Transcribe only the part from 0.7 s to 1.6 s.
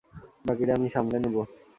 আমি সামলে নিবো।